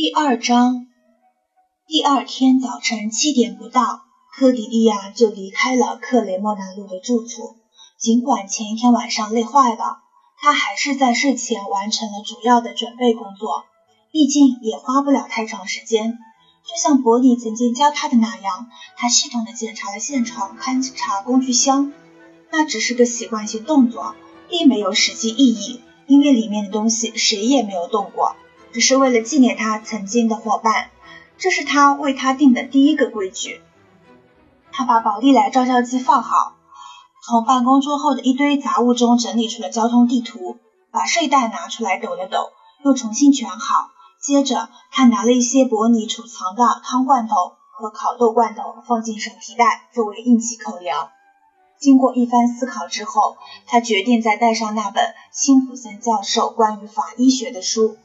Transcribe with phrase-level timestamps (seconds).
[0.00, 0.86] 第二章，
[1.88, 4.02] 第二天早晨七点不到，
[4.32, 7.56] 科迪利亚就离开了克雷莫纳路的住处。
[7.98, 9.98] 尽管前一天晚上累坏了，
[10.40, 13.64] 他还是在睡前完成了主要的准备工作。
[14.12, 16.12] 毕竟也花不了太长时间。
[16.12, 21.92] 就像伯尼曾经教他的那样，他系统的检查了现场，勘察工具箱。
[22.52, 24.14] 那只是个习惯性动作，
[24.48, 28.36] 并没有实际意义，因为里面的东西谁也没有动过。
[28.72, 30.90] 只是为了纪念他曾经的伙伴，
[31.36, 33.60] 这是他为他定的第一个规矩。
[34.72, 36.56] 他把宝丽来照相机放好，
[37.24, 40.58] 从办公桌后的一堆杂物中整理出了交通地图，
[40.90, 42.50] 把睡袋拿出来抖了抖，
[42.84, 43.90] 又重新卷好。
[44.20, 47.34] 接着，他拿了一些伯尼储藏的汤罐头
[47.72, 51.10] 和烤豆罐头放进手提袋，作为应急口粮。
[51.80, 57.96] 经过一番思考之后，他决定再带上那本辛普森教授关于法医学的书。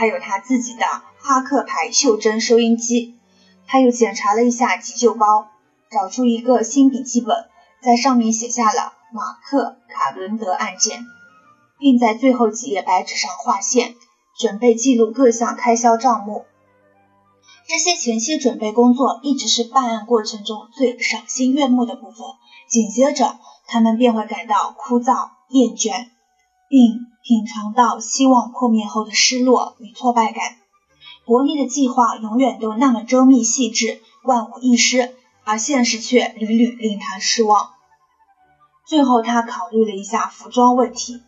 [0.00, 0.86] 还有他自己的
[1.18, 3.18] 哈克牌袖珍收音机，
[3.66, 5.50] 他又检查了一下急救包，
[5.90, 7.50] 找出一个新笔记本，
[7.82, 11.04] 在上面写下了马克卡伦德案件，
[11.78, 13.94] 并在最后几页白纸上划线，
[14.38, 16.46] 准备记录各项开销账目。
[17.68, 22.26] 这些前期准备工作一直是办案过程中最赏心悦目的部分，
[22.70, 26.06] 紧接着他们便会感到枯燥厌倦，
[26.70, 27.10] 并。
[27.22, 30.56] 品尝到希望破灭后的失落与挫败感。
[31.26, 37.72] 伯尼的计划永远都那么周密细致、万无一失，而现实却屡屡令他失望。
[38.86, 41.20] 最后，他考虑了一下服装问题：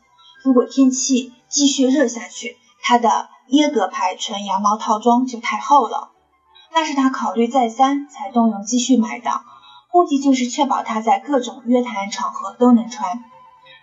[0.43, 6.09] 如果天气继续热下去，他的耶格牌纯羊毛套装就太厚了。
[6.73, 9.31] 那是他考虑再三才动用积蓄买的，
[9.93, 13.23] 目的就是确保他在各种约谈场合都能穿。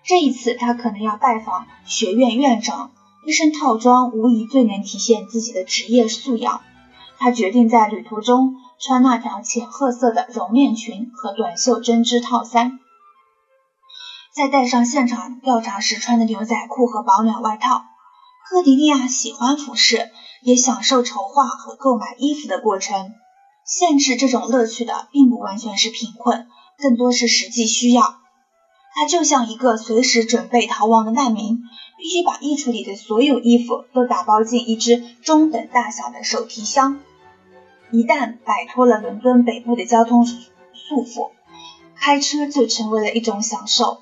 [0.03, 2.91] 这一次，他可能要拜访学院院长。
[3.25, 6.61] 一身套装无疑最能体现自己的职业素养。
[7.19, 12.79] 他决定在旅途中穿那条浅褐色的绒面裙和短袖针织套衫，
[14.33, 17.83] 再带上现场调查时穿的牛仔裤和保暖外套。
[18.49, 20.09] 科迪利亚喜欢服饰，
[20.41, 23.11] 也享受筹划和购买衣服的过程。
[23.65, 26.47] 限制这种乐趣的，并不完全是贫困，
[26.77, 28.15] 更多是实际需要。
[28.99, 31.63] 他就像一个随时准备逃亡的难民，
[31.97, 36.99] 必须把衣橱里的所有衣服都打包进一只中等大小的手提箱。
[37.93, 41.31] 一旦摆脱了伦敦北部的交通束缚，
[41.95, 43.99] 开车就成为了一种享受。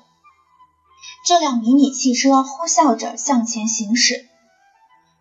[1.24, 4.26] 这辆迷你汽车呼啸着向前行驶，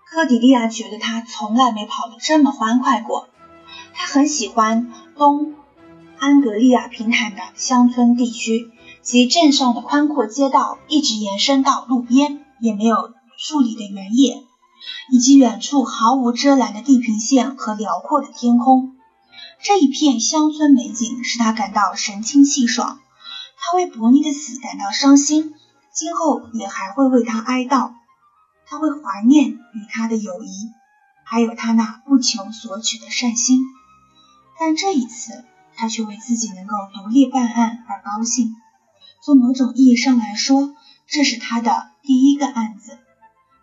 [0.09, 3.29] 科迪利亚觉得他从来没跑得这么欢快过。
[3.93, 5.53] 他很喜欢东
[6.17, 8.71] 安格利亚平坦的乡村地区。
[9.07, 14.43] 其镇上的宽阔街道一直延伸到路边，也没有树立的原野，
[15.09, 18.97] 以及远处毫无遮拦的地平线和辽阔的天空。
[19.63, 22.99] 这一片乡村美景使他感到神清气爽。
[23.57, 25.53] 他为伯尼的死感到伤心，
[25.93, 27.93] 今后也还会为他哀悼。
[28.65, 30.71] 他会怀念与他的友谊，
[31.23, 33.61] 还有他那不求索取的善心。
[34.59, 35.45] 但这一次，
[35.77, 38.53] 他却为自己能够独立办案而高兴。
[39.27, 40.73] 从某种意义上来说，
[41.05, 42.97] 这是他的第一个案子。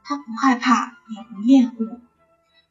[0.05, 2.03] 他不害怕，也不厌恶。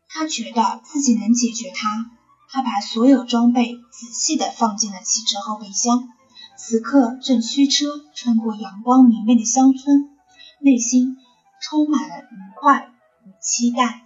[0.07, 2.11] 他觉得自己能解决它。
[2.47, 6.07] 他把所有装备仔细地放进了汽车后备箱。
[6.55, 10.11] 此刻正驱车穿过阳光明媚的乡村，
[10.59, 11.17] 内心
[11.63, 12.91] 充满了愉快
[13.25, 14.02] 与期待。